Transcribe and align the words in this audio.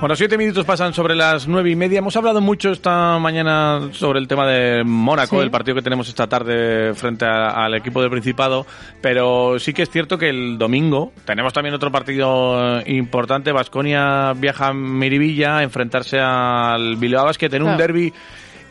Bueno, 0.00 0.16
siete 0.16 0.38
minutos 0.38 0.64
pasan 0.64 0.94
sobre 0.94 1.14
las 1.14 1.46
nueve 1.46 1.70
y 1.70 1.76
media. 1.76 1.98
Hemos 1.98 2.16
hablado 2.16 2.40
mucho 2.40 2.70
esta 2.70 3.18
mañana 3.18 3.90
sobre 3.92 4.18
el 4.18 4.26
tema 4.26 4.46
de 4.46 4.82
Mónaco, 4.82 5.36
Sí. 5.36 5.42
el 5.42 5.50
partido 5.50 5.74
que 5.74 5.82
tenemos 5.82 6.08
esta 6.08 6.26
tarde 6.26 6.94
frente 6.94 7.26
a- 7.26 7.48
al 7.50 7.74
equipo 7.74 8.00
del 8.00 8.10
Principado, 8.10 8.66
pero 9.02 9.58
sí 9.58 9.74
que 9.74 9.82
es 9.82 9.90
cierto 9.90 10.16
que 10.16 10.30
el 10.30 10.56
domingo 10.56 11.12
tenemos 11.26 11.52
también 11.52 11.74
otro 11.74 11.92
partido 11.92 12.80
importante. 12.86 13.52
Vasconia 13.52 14.32
viaja 14.34 14.68
a 14.68 14.72
Miribilla 14.72 15.58
a 15.58 15.62
enfrentarse 15.64 16.18
al 16.18 16.96
Bilbao 16.96 17.26
Basket 17.26 17.52
en 17.52 17.62
un 17.62 17.76
derby 17.76 18.10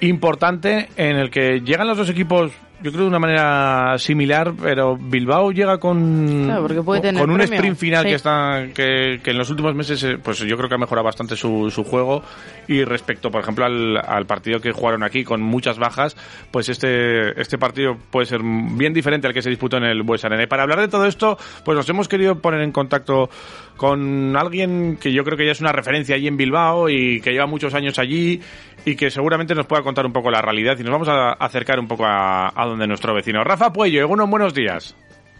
importante 0.02 0.90
en 0.96 1.18
el 1.18 1.30
que 1.30 1.62
llegan 1.62 1.88
los 1.88 1.98
dos 1.98 2.10
equipos, 2.10 2.52
yo 2.82 2.92
creo 2.92 3.04
de 3.04 3.10
una 3.10 3.20
manera 3.20 3.98
similar, 3.98 4.54
pero 4.62 4.96
Bilbao 4.98 5.52
llega 5.52 5.78
con, 5.80 6.46
Claro, 6.46 6.62
porque 6.64 6.82
puede 6.82 7.02
tener 7.02 7.22
con 7.22 7.30
un 7.30 7.38
premio. 7.38 7.56
sprint 7.56 7.78
final 7.78 8.04
Sí. 8.04 8.10
que 8.10 8.16
está 8.16 8.66
que, 8.74 9.20
que 9.24 9.32
en 9.32 9.38
los 9.38 9.50
últimos 9.50 9.76
meses 9.76 10.04
eh, 10.04 10.18
pues 10.22 10.40
yo 10.40 10.56
creo 10.58 10.70
que 10.70 10.76
ha 10.76 10.78
mejorado 10.78 11.06
bastante 11.06 11.36
su, 11.36 11.70
su 11.72 11.84
juego 11.84 12.24
y 12.68 12.84
respecto 12.84 13.32
por 13.32 13.42
ejemplo 13.42 13.66
al, 13.66 13.98
al 13.98 14.26
partido 14.26 14.60
que 14.60 14.72
jugaron 14.72 15.04
aquí 15.04 15.24
con 15.24 15.42
muchas 15.42 15.78
bajas 15.78 16.16
pues 16.52 16.70
este 16.70 17.40
este 17.42 17.58
partido 17.58 17.98
puede 18.12 18.26
ser 18.26 18.42
bien 18.44 18.94
diferente 18.94 19.28
al 19.28 19.34
que 19.34 19.42
se 19.42 19.50
disputó 19.50 19.78
en 19.78 19.84
el 19.84 20.04
Bues 20.04 20.24
Arena 20.26 20.44
y 20.44 20.48
para 20.48 20.64
hablar 20.64 20.80
de 20.80 20.88
todo 20.88 21.06
esto 21.06 21.38
pues 21.66 21.76
nos 21.76 21.90
hemos 21.90 22.08
querido 22.08 22.40
poner 22.40 22.62
en 22.62 22.72
contacto 22.72 23.30
con 23.78 24.36
alguien 24.36 24.98
que 24.98 25.12
yo 25.14 25.24
creo 25.24 25.38
que 25.38 25.46
ya 25.46 25.52
es 25.54 25.62
una 25.62 25.72
referencia 25.72 26.16
allí 26.16 26.28
en 26.28 26.38
Bilbao 26.38 26.90
y 26.90 27.22
que 27.22 27.32
lleva 27.32 27.46
muchos 27.46 27.74
años 27.74 27.98
allí 27.98 28.42
y 28.86 28.96
que 28.96 29.10
seguramente 29.10 29.56
nos 29.56 29.66
pueda 29.66 29.84
contar 29.84 30.06
un 30.06 30.14
poco 30.14 30.30
la 30.32 30.42
realidad 30.42 30.78
y 30.80 30.84
nos 30.84 30.92
vamos 30.92 31.08
a 31.10 31.32
acercar 31.34 31.80
un 31.80 31.88
poco 31.88 32.06
a, 32.06 32.48
a 32.50 32.66
donde 32.70 32.88
nuestro 32.88 33.14
vecino 33.14 33.44
Rafa 33.44 33.74
Puello, 33.74 34.08
unos 34.08 34.30
buenos 34.30 34.54
días 34.54 34.96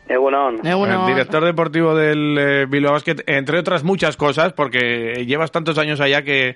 Egunon. 0.10 0.66
Eh, 0.66 0.72
el 0.72 1.06
director 1.06 1.46
deportivo 1.46 1.94
del 1.94 2.38
eh, 2.38 2.66
Bilbao 2.68 2.94
Basket, 2.94 3.18
entre 3.28 3.60
otras 3.60 3.84
muchas 3.84 4.18
cosas, 4.18 4.54
porque 4.54 5.24
llevas 5.28 5.52
tantos 5.52 5.78
años 5.78 6.02
allá 6.02 6.24
que, 6.24 6.56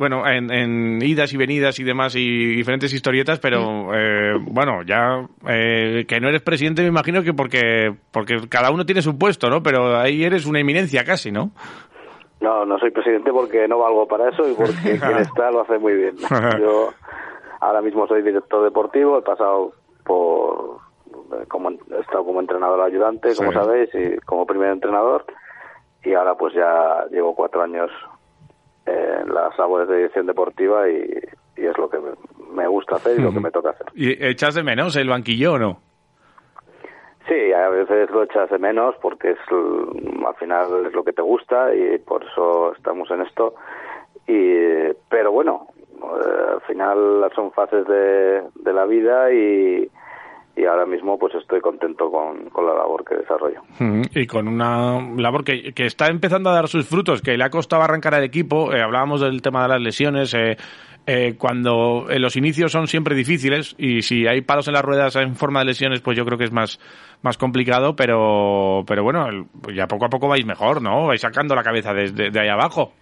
bueno, 0.00 0.26
en, 0.26 0.50
en 0.52 1.02
idas 1.02 1.32
y 1.32 1.38
venidas 1.38 1.78
y 1.78 1.84
demás 1.84 2.14
y 2.14 2.54
diferentes 2.56 2.92
historietas, 2.92 3.38
pero 3.38 3.94
eh, 3.94 4.34
bueno, 4.40 4.82
ya 4.82 5.26
eh, 5.48 6.04
que 6.06 6.20
no 6.20 6.28
eres 6.28 6.42
presidente 6.42 6.82
me 6.82 6.88
imagino 6.88 7.22
que 7.22 7.32
porque, 7.32 7.94
porque 8.10 8.36
cada 8.50 8.70
uno 8.70 8.84
tiene 8.84 9.00
su 9.00 9.18
puesto, 9.18 9.48
¿no? 9.48 9.62
Pero 9.62 9.98
ahí 9.98 10.22
eres 10.22 10.44
una 10.44 10.60
eminencia 10.60 11.02
casi, 11.02 11.32
¿no? 11.32 11.52
No, 12.40 12.66
no 12.66 12.78
soy 12.78 12.90
presidente 12.90 13.30
porque 13.30 13.66
no 13.66 13.78
valgo 13.78 14.06
para 14.06 14.28
eso 14.28 14.48
y 14.48 14.52
porque 14.52 14.98
quien 14.98 15.18
está 15.18 15.50
lo 15.50 15.62
hace 15.62 15.78
muy 15.78 15.94
bien. 15.94 16.16
Yo 16.60 16.90
ahora 17.60 17.80
mismo 17.80 18.06
soy 18.06 18.22
director 18.22 18.62
deportivo, 18.62 19.18
he 19.18 19.22
pasado 19.22 19.72
por 20.10 20.80
como 21.48 21.70
he 21.70 22.00
estado 22.00 22.24
como 22.24 22.40
entrenador 22.40 22.80
ayudante, 22.80 23.34
como 23.36 23.52
Sí. 23.52 23.58
sabéis, 23.58 23.90
y 23.94 24.16
como 24.26 24.44
primer 24.46 24.70
entrenador 24.70 25.24
y 26.02 26.14
ahora 26.14 26.34
pues 26.34 26.54
ya 26.54 27.06
llevo 27.10 27.34
cuatro 27.36 27.62
años 27.62 27.90
en 28.86 29.32
las 29.32 29.56
labores 29.58 29.88
de 29.88 29.96
dirección 29.96 30.26
deportiva 30.26 30.88
y, 30.88 31.20
y 31.56 31.66
es 31.66 31.78
lo 31.78 31.88
que 31.88 31.98
me, 32.52 32.66
gusta 32.66 32.96
hacer 32.96 33.18
y 33.20 33.22
lo 33.22 33.32
que 33.32 33.40
me 33.40 33.50
toca 33.52 33.70
hacer. 33.70 33.86
¿Y 33.94 34.24
echas 34.24 34.54
de 34.54 34.64
menos 34.64 34.96
el 34.96 35.08
banquillo 35.08 35.52
o 35.52 35.58
no? 35.58 35.80
Sí, 37.28 37.52
a 37.52 37.68
veces 37.68 38.10
lo 38.10 38.24
echas 38.24 38.50
de 38.50 38.58
menos 38.58 38.96
porque 39.00 39.30
es 39.32 39.38
al 39.50 40.34
final 40.36 40.86
es 40.86 40.92
lo 40.92 41.04
que 41.04 41.12
te 41.12 41.22
gusta 41.22 41.72
y 41.74 41.98
por 41.98 42.24
eso 42.24 42.72
estamos 42.74 43.08
en 43.12 43.20
esto. 43.22 43.54
Y 44.26 44.92
pero 45.08 45.30
bueno, 45.30 45.68
eh, 46.02 46.54
al 46.54 46.60
final 46.62 47.30
son 47.36 47.52
fases 47.52 47.86
de, 47.86 48.42
de 48.54 48.72
la 48.72 48.86
vida 48.86 49.32
y, 49.32 49.88
y 50.60 50.66
ahora 50.66 50.84
mismo 50.86 51.18
pues 51.18 51.34
estoy 51.34 51.60
contento 51.60 52.10
con, 52.10 52.50
con 52.50 52.66
la 52.66 52.74
labor 52.74 53.04
que 53.04 53.16
desarrollo. 53.16 53.62
Y 54.14 54.26
con 54.26 54.46
una 54.48 55.00
labor 55.16 55.42
que, 55.44 55.72
que 55.72 55.86
está 55.86 56.06
empezando 56.08 56.50
a 56.50 56.54
dar 56.54 56.68
sus 56.68 56.86
frutos, 56.88 57.22
que 57.22 57.36
le 57.36 57.44
ha 57.44 57.50
costado 57.50 57.82
arrancar 57.82 58.14
al 58.14 58.24
equipo. 58.24 58.72
Eh, 58.74 58.82
hablábamos 58.82 59.20
del 59.20 59.40
tema 59.42 59.62
de 59.62 59.68
las 59.68 59.80
lesiones. 59.80 60.34
eh, 60.34 60.56
eh, 61.06 61.34
cuando 61.38 62.06
eh, 62.10 62.18
los 62.18 62.36
inicios 62.36 62.70
son 62.72 62.86
siempre 62.86 63.14
difíciles 63.14 63.74
y 63.78 64.02
si 64.02 64.26
hay 64.26 64.42
palos 64.42 64.68
en 64.68 64.74
las 64.74 64.84
ruedas 64.84 65.16
en 65.16 65.34
forma 65.34 65.60
de 65.60 65.64
lesiones, 65.66 66.02
pues 66.02 66.16
yo 66.16 66.26
creo 66.26 66.36
que 66.36 66.44
es 66.44 66.52
más, 66.52 66.78
más 67.22 67.38
complicado. 67.38 67.96
Pero, 67.96 68.84
pero 68.86 69.02
bueno, 69.02 69.26
el- 69.26 69.44
pues 69.62 69.74
ya 69.74 69.86
poco 69.86 70.04
a 70.04 70.10
poco 70.10 70.28
vais 70.28 70.44
mejor, 70.44 70.82
¿no? 70.82 71.06
Vais 71.06 71.20
sacando 71.20 71.54
la 71.54 71.62
cabeza 71.62 71.94
desde 71.94 72.30
de 72.30 72.40
ahí 72.40 72.48
abajo. 72.48 72.92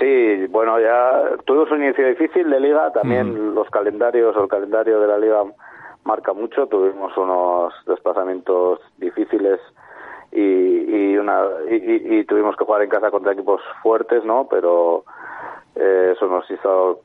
Sí, 0.00 0.46
bueno, 0.50 0.80
ya 0.80 1.36
tuvimos 1.44 1.70
un 1.70 1.84
inicio 1.84 2.08
difícil 2.08 2.50
de 2.50 2.58
liga, 2.58 2.90
también 2.92 3.54
los 3.54 3.68
calendarios 3.70 4.34
o 4.36 4.42
el 4.42 4.48
calendario 4.48 4.98
de 5.00 5.06
la 5.06 5.18
liga 5.18 5.42
marca 6.04 6.32
mucho, 6.32 6.66
tuvimos 6.66 7.16
unos 7.16 7.74
desplazamientos 7.86 8.80
difíciles 8.98 9.60
y, 10.32 10.40
y 11.12 11.16
una 11.16 11.42
y, 11.70 12.18
y- 12.18 12.24
tuvimos 12.24 12.56
que 12.56 12.64
jugar 12.64 12.82
en 12.82 12.90
casa 12.90 13.10
contra 13.10 13.32
equipos 13.32 13.60
fuertes, 13.82 14.24
¿no? 14.24 14.46
Pero 14.50 15.04
eh, 15.76 16.12
eso 16.14 16.26
nos 16.26 16.50
hizo 16.50 17.00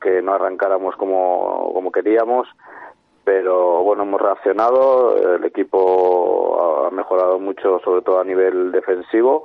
que 0.00 0.22
no 0.22 0.32
arrancáramos 0.32 0.96
como, 0.96 1.72
como 1.74 1.92
queríamos, 1.92 2.48
pero 3.24 3.82
bueno, 3.82 4.02
hemos 4.04 4.20
reaccionado, 4.20 5.16
el 5.36 5.44
equipo 5.44 6.86
ha 6.86 6.90
mejorado 6.90 7.38
mucho, 7.38 7.80
sobre 7.84 8.02
todo 8.02 8.18
a 8.20 8.24
nivel 8.24 8.72
defensivo, 8.72 9.44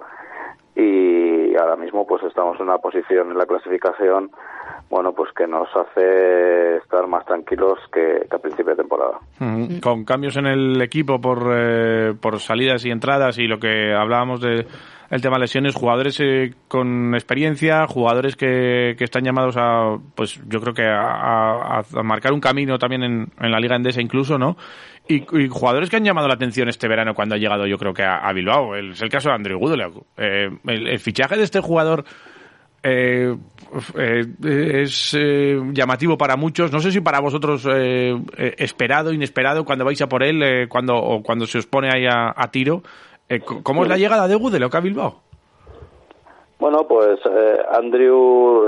y 0.76 1.56
ahora 1.58 1.76
mismo 1.76 2.08
pues 2.08 2.24
estamos 2.24 2.56
en 2.58 2.64
una 2.64 2.78
posición 2.78 3.32
en 3.32 3.38
la 3.38 3.46
clasificación 3.46 4.32
bueno 4.90 5.14
pues 5.14 5.32
que 5.36 5.48
nos 5.48 5.68
hace 5.76 6.78
estar 6.78 7.08
más 7.08 7.26
tranquilos 7.26 7.80
que, 7.94 8.26
que 8.30 8.36
a 8.36 8.40
principio 8.40 8.72
de 8.72 8.78
temporada 8.78 9.20
Mm, 9.40 9.80
Con 9.80 10.06
cambios 10.06 10.38
en 10.38 10.46
el 10.46 10.82
equipo 10.82 11.20
por, 11.20 11.52
eh, 11.54 12.14
por 12.22 12.40
salidas 12.40 12.86
y 12.86 12.92
entradas 12.92 13.38
y 13.38 13.48
lo 13.48 13.60
que 13.60 13.94
hablábamos 13.94 14.40
de 14.42 14.66
el 15.12 15.22
tema 15.22 15.38
lesiones, 15.38 15.76
jugadores 15.76 16.20
eh, 16.20 16.54
con 16.68 17.14
experiencia, 17.14 17.86
jugadores 17.86 18.36
que, 18.36 18.96
que 18.98 19.04
están 19.04 19.24
llamados 19.24 19.56
a, 19.58 19.98
pues 20.16 20.42
yo 20.48 20.60
creo 20.62 20.74
que 20.74 20.86
a, 20.88 21.78
a- 21.80 21.84
a 21.96 22.04
marcar 22.04 22.34
un 22.34 22.40
camino 22.40 22.80
también 22.80 23.04
en, 23.04 23.28
en 23.40 23.52
la 23.52 23.60
Liga 23.60 23.76
Endesa 23.76 24.02
incluso, 24.02 24.40
¿no? 24.40 24.58
Y, 25.08 25.18
y 25.38 25.48
jugadores 25.48 25.90
que 25.92 25.98
han 25.98 26.04
llamado 26.04 26.28
la 26.28 26.34
atención 26.34 26.70
este 26.70 26.88
verano 26.88 27.14
cuando 27.14 27.36
ha 27.36 27.38
llegado 27.38 27.68
yo 27.68 27.78
creo 27.78 27.94
que 27.94 28.02
a, 28.04 28.18
a 28.18 28.34
Bilbao. 28.34 28.76
El- 28.76 28.92
es 28.94 29.02
el 29.04 29.10
caso 29.10 29.30
de 29.30 29.36
Andrew 29.36 29.60
Goodell. 29.60 29.92
Eh, 30.18 30.50
el, 30.66 30.88
el 30.88 31.00
fichaje 31.00 31.38
de 31.38 31.44
este 31.44 31.60
jugador 31.60 32.04
eh, 32.86 33.36
eh, 33.98 34.82
es 34.84 35.18
eh, 35.20 35.60
llamativo 35.74 36.18
para 36.18 36.36
muchos. 36.38 36.72
No 36.72 36.80
sé 36.80 36.92
si 36.92 37.02
para 37.02 37.20
vosotros 37.20 37.68
eh, 37.70 38.14
eh, 38.38 38.56
esperado, 38.60 39.12
inesperado, 39.12 39.66
cuando 39.66 39.86
vais 39.86 40.02
a 40.02 40.08
por 40.08 40.24
él, 40.24 40.44
eh, 40.44 40.68
cuando 40.70 40.96
o 40.96 41.24
cuando 41.24 41.46
se 41.46 41.58
os 41.58 41.66
pone 41.66 41.90
ahí 41.92 42.06
a, 42.06 42.34
a 42.36 42.52
tiro. 42.52 42.84
¿Cómo 43.64 43.82
es 43.84 43.90
la 43.90 43.98
llegada 43.98 44.28
de 44.28 44.36
Gudelo 44.36 44.70
a 44.72 44.80
Bilbao? 44.80 45.22
bueno 46.60 46.88
pues 46.88 47.20
eh, 47.26 47.58
Andrew 47.74 48.64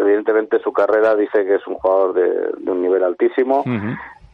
evidentemente 0.00 0.58
su 0.60 0.72
carrera 0.72 1.14
dice 1.16 1.44
que 1.44 1.56
es 1.56 1.66
un 1.66 1.74
jugador 1.74 2.14
de, 2.14 2.30
de 2.58 2.70
un 2.70 2.80
nivel 2.80 3.02
altísimo 3.02 3.64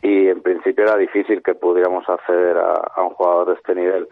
y 0.02 0.28
en 0.28 0.42
principio 0.42 0.84
era 0.84 0.96
difícil 0.96 1.42
que 1.42 1.54
pudiéramos 1.54 2.06
acceder 2.08 2.58
a, 2.58 2.74
a 2.94 3.02
un 3.02 3.10
jugador 3.10 3.48
de 3.48 3.54
este 3.54 3.74
nivel. 3.74 4.08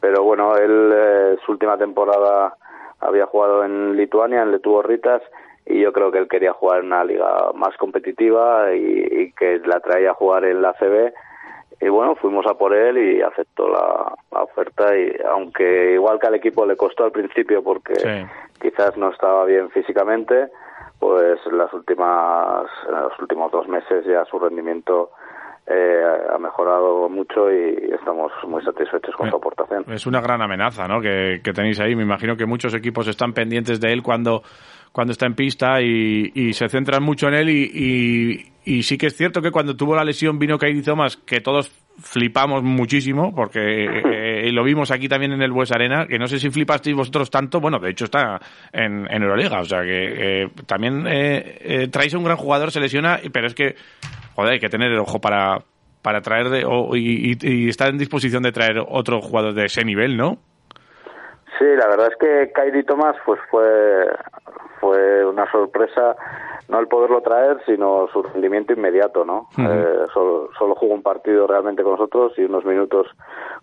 Pero 0.00 0.22
bueno, 0.22 0.56
él 0.56 0.92
eh, 0.94 1.36
su 1.44 1.52
última 1.52 1.76
temporada 1.76 2.56
había 3.04 3.26
jugado 3.26 3.64
en 3.64 3.96
Lituania, 3.96 4.42
en 4.42 4.50
Letuborritas, 4.52 5.22
y 5.66 5.80
yo 5.80 5.92
creo 5.92 6.10
que 6.12 6.18
él 6.18 6.28
quería 6.28 6.52
jugar 6.52 6.80
en 6.80 6.86
una 6.86 7.04
liga 7.04 7.50
más 7.54 7.76
competitiva 7.76 8.74
y, 8.74 8.80
y 9.10 9.32
que 9.32 9.60
la 9.64 9.80
traía 9.80 10.10
a 10.10 10.14
jugar 10.14 10.44
en 10.44 10.60
la 10.60 10.72
CB. 10.74 11.12
Y 11.80 11.88
bueno, 11.88 12.14
fuimos 12.16 12.46
a 12.46 12.54
por 12.54 12.74
él 12.74 12.98
y 12.98 13.20
aceptó 13.22 13.68
la, 13.68 14.14
la 14.30 14.42
oferta 14.42 14.96
y 14.96 15.14
aunque 15.28 15.92
igual 15.94 16.18
que 16.18 16.26
al 16.26 16.34
equipo 16.34 16.64
le 16.66 16.76
costó 16.76 17.04
al 17.04 17.12
principio 17.12 17.62
porque 17.62 17.94
Sí. 17.96 18.26
quizás 18.60 18.96
no 18.96 19.10
estaba 19.10 19.44
bien 19.44 19.70
físicamente, 19.70 20.48
pues 21.00 21.38
en 21.46 21.58
las 21.58 21.72
últimas 21.72 22.64
en 22.88 22.94
los 22.94 23.18
últimos 23.18 23.50
dos 23.50 23.66
meses 23.68 24.04
ya 24.06 24.24
su 24.26 24.38
rendimiento 24.38 25.10
eh, 25.66 26.02
ha 26.32 26.38
mejorado 26.38 27.08
mucho 27.08 27.50
y 27.50 27.92
estamos 27.92 28.30
muy 28.46 28.62
satisfechos 28.62 29.14
con 29.16 29.30
su 29.30 29.36
aportación. 29.36 29.84
Es 29.88 30.06
una 30.06 30.20
gran 30.20 30.42
amenaza, 30.42 30.86
¿no? 30.86 31.00
Que, 31.00 31.40
que 31.42 31.52
tenéis 31.52 31.80
ahí. 31.80 31.96
Me 31.96 32.02
imagino 32.02 32.36
que 32.36 32.46
muchos 32.46 32.74
equipos 32.74 33.08
están 33.08 33.32
pendientes 33.32 33.80
de 33.80 33.92
él 33.92 34.02
cuando, 34.02 34.42
cuando 34.92 35.12
está 35.12 35.26
en 35.26 35.34
pista 35.34 35.80
y, 35.80 36.30
y 36.34 36.52
se 36.52 36.68
centran 36.68 37.02
mucho 37.02 37.28
en 37.28 37.34
él. 37.34 37.48
Y, 37.50 37.70
y, 37.72 38.52
y 38.76 38.82
sí 38.82 38.98
que 38.98 39.06
es 39.06 39.16
cierto 39.16 39.40
que 39.40 39.50
cuando 39.50 39.74
tuvo 39.76 39.94
la 39.96 40.04
lesión 40.04 40.38
vino 40.38 40.58
Kairi 40.58 40.82
Thomas, 40.82 41.16
que 41.16 41.40
todos 41.40 41.70
flipamos 42.00 42.62
muchísimo 42.62 43.34
porque 43.34 43.60
eh, 44.46 44.52
lo 44.52 44.64
vimos 44.64 44.90
aquí 44.90 45.08
también 45.08 45.32
en 45.32 45.42
el 45.42 45.52
Bues 45.52 45.72
Arena, 45.72 46.06
que 46.06 46.18
no 46.18 46.26
sé 46.26 46.38
si 46.38 46.50
flipasteis 46.50 46.96
vosotros 46.96 47.30
tanto, 47.30 47.60
bueno, 47.60 47.78
de 47.78 47.90
hecho 47.90 48.04
está 48.06 48.40
en, 48.72 49.06
en 49.10 49.22
Euroliga, 49.22 49.60
o 49.60 49.64
sea 49.64 49.82
que 49.82 50.42
eh, 50.44 50.48
también 50.66 51.06
eh, 51.06 51.58
eh, 51.60 51.88
traéis 51.88 52.14
a 52.14 52.18
un 52.18 52.24
gran 52.24 52.36
jugador, 52.36 52.70
se 52.70 52.80
lesiona, 52.80 53.20
pero 53.32 53.46
es 53.46 53.54
que, 53.54 53.74
joder, 54.34 54.54
hay 54.54 54.60
que 54.60 54.68
tener 54.68 54.90
el 54.92 54.98
ojo 54.98 55.20
para, 55.20 55.58
para 56.02 56.20
traer 56.20 56.48
de, 56.50 56.64
o- 56.66 56.96
y, 56.96 57.36
y- 57.40 57.48
y 57.64 57.68
estar 57.68 57.88
en 57.88 57.98
disposición 57.98 58.42
de 58.42 58.52
traer 58.52 58.78
otro 58.86 59.20
jugador 59.20 59.54
de 59.54 59.66
ese 59.66 59.84
nivel, 59.84 60.16
¿no? 60.16 60.38
Sí, 61.58 61.64
la 61.78 61.86
verdad 61.86 62.08
es 62.10 62.16
que 62.18 62.52
Kyrie 62.52 62.82
Thomas 62.82 63.14
pues 63.24 63.40
fue 63.48 63.62
fue 64.84 65.24
una 65.26 65.50
sorpresa 65.50 66.16
no 66.68 66.78
el 66.80 66.88
poderlo 66.88 67.20
traer 67.20 67.60
sino 67.66 68.08
su 68.12 68.22
rendimiento 68.22 68.72
inmediato, 68.72 69.24
¿no? 69.24 69.48
Eh, 69.70 70.06
solo, 70.14 70.48
solo 70.58 70.74
jugó 70.74 70.94
un 70.94 71.02
partido 71.02 71.46
realmente 71.46 71.82
con 71.82 71.92
nosotros 71.92 72.32
y 72.38 72.44
unos 72.44 72.64
minutos 72.64 73.06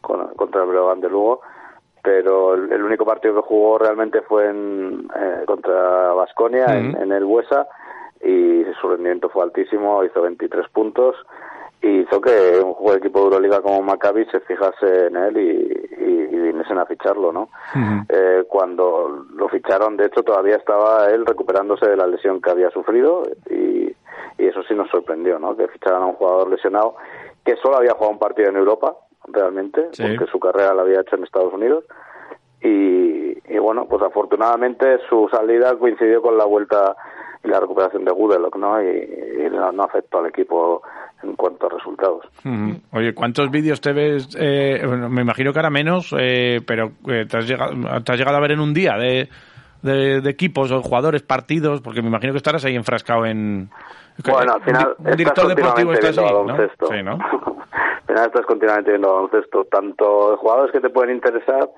con- 0.02 0.28
contra 0.36 0.62
el 0.64 0.70
Breogán 0.70 1.02
de 1.02 1.10
Lugo, 1.10 1.42
pero 2.04 2.54
el, 2.56 2.72
el 2.72 2.84
único 2.84 3.06
partido 3.06 3.36
que 3.36 3.42
jugó 3.48 3.78
realmente 3.80 4.22
fue 4.22 4.50
en, 4.50 5.08
eh, 5.16 5.44
contra 5.46 6.14
Vasconia 6.14 6.66
en, 6.78 6.96
en 7.02 7.12
el 7.12 7.26
Buesa 7.26 7.68
y 8.24 8.64
su 8.80 8.88
rendimiento 8.90 9.30
fue 9.30 9.44
altísimo, 9.44 10.04
hizo 10.04 10.22
23 10.22 10.68
puntos 10.70 11.16
y 11.82 12.02
hizo 12.02 12.22
que 12.22 12.60
un 12.64 12.74
juego 12.74 12.92
de 12.92 12.98
equipo 13.00 13.20
de 13.20 13.26
Euroliga 13.26 13.62
como 13.62 13.82
Maccabi 13.82 14.26
se 14.26 14.40
fijase 14.42 15.08
en 15.08 15.16
él 15.18 15.38
y, 15.38 16.04
y, 16.04 16.36
y 16.36 16.40
viniesen 16.40 16.78
a 16.78 16.86
ficharlo, 16.86 17.32
¿no? 17.32 17.50
Eh, 18.10 18.44
cuando 18.48 19.26
lo 19.34 19.50
ficharon, 19.50 19.98
de 19.98 20.06
hecho, 20.06 20.22
todavía 20.24 20.58
estaba 20.58 21.10
él 21.10 21.26
recuperándose 21.26 21.88
de 21.90 21.98
la 21.98 22.06
lesión 22.08 22.42
que 22.42 22.52
había 22.52 22.70
sufrido 22.70 23.24
y, 23.50 23.88
y 24.38 24.48
eso 24.48 24.62
sí 24.64 24.76
nos 24.76 24.90
sorprendió, 24.90 25.40
¿no? 25.40 25.56
Que 25.58 25.68
ficharan 25.70 26.04
a 26.04 26.06
un 26.08 26.14
jugador 26.14 26.50
lesionado 26.50 26.96
que 27.44 27.56
solo 27.58 27.78
había 27.78 27.94
jugado 27.94 28.12
un 28.12 28.20
partido 28.20 28.50
en 28.50 28.58
Europa, 28.58 28.96
realmente, 29.28 29.90
Sí. 29.94 30.04
porque 30.04 30.32
su 30.32 30.40
carrera 30.40 30.76
la 30.76 30.84
había 30.84 31.02
hecho 31.02 31.16
en 31.16 31.24
Estados 31.24 31.54
Unidos. 31.54 31.86
Y, 32.62 33.32
y 33.52 33.58
bueno, 33.58 33.88
pues 33.88 34.04
afortunadamente 34.04 35.00
su 35.10 35.28
salida 35.32 35.76
coincidió 35.80 36.22
con 36.22 36.38
la 36.38 36.46
vuelta 36.46 36.96
y 37.44 37.48
la 37.48 37.60
recuperación 37.60 38.06
de 38.06 38.12
Goodelock, 38.12 38.56
¿no? 38.58 38.82
Y, 38.84 38.88
y 38.88 39.50
no, 39.50 39.72
no 39.72 39.84
afectó 39.84 40.20
al 40.20 40.28
equipo 40.28 40.84
en 41.24 41.36
cuanto 41.36 41.68
a 41.68 41.70
resultados. 41.70 42.26
Oye, 42.92 43.14
¿cuántos 43.14 43.50
vídeos 43.52 43.82
te 43.82 43.94
ves? 43.94 44.36
eh, 44.40 44.82
bueno, 44.86 45.10
me 45.10 45.22
imagino 45.22 45.54
que 45.54 45.60
ahora 45.60 45.70
menos, 45.70 46.14
eh, 46.18 46.60
pero 46.66 46.92
eh, 47.08 47.26
te, 47.30 47.38
has 47.38 47.48
llegado, 47.48 47.74
te 48.04 48.12
has 48.12 48.18
llegado 48.18 48.38
a 48.38 48.42
ver 48.42 48.52
en 48.52 48.60
un 48.60 48.74
día 48.74 48.94
de, 48.98 49.30
de, 49.82 50.22
de 50.22 50.30
equipos 50.30 50.72
o 50.72 50.82
jugadores, 50.82 51.22
partidos, 51.24 51.82
porque 51.82 52.02
me 52.02 52.08
imagino 52.08 52.34
que 52.34 52.38
estarás 52.38 52.66
ahí 52.66 52.76
enfrascado 52.76 53.26
en... 53.26 53.70
Bueno, 54.26 54.54
al 54.54 54.62
final 54.64 54.96
Un 55.00 55.08
un 55.08 55.16
director 55.18 55.48
deportivo 55.48 55.94
está 55.94 56.10
así, 56.10 56.20
viendo 56.20 56.40
¿no? 56.40 56.46
baloncesto. 56.48 56.88
Sí, 56.88 57.04
¿no? 57.04 57.12
al 57.72 58.08
final 58.08 58.26
estás 58.28 58.46
continuamente 58.46 58.92
viendo 58.92 59.14
baloncesto, 59.14 59.66
tanto 59.66 60.38
jugadores 60.38 60.72
que 60.72 60.80
te 60.82 60.90
pueden 60.90 61.16
interesar 61.16 61.70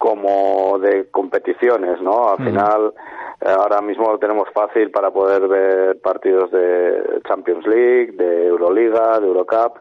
como 0.00 0.78
de 0.78 1.10
competiciones, 1.10 2.00
¿no? 2.00 2.30
Al 2.30 2.38
final, 2.38 2.94
eh, 3.42 3.50
ahora 3.54 3.82
mismo 3.82 4.10
lo 4.10 4.18
tenemos 4.18 4.48
fácil 4.54 4.90
para 4.90 5.10
poder 5.10 5.46
ver 5.46 6.00
partidos 6.00 6.50
de 6.50 7.20
Champions 7.28 7.66
League, 7.66 8.12
de 8.12 8.46
Euroliga, 8.46 9.20
de 9.20 9.26
Eurocup, 9.26 9.76